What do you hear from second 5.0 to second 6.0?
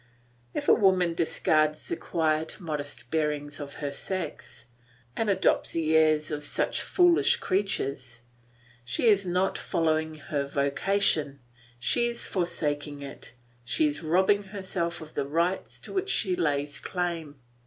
and adopts the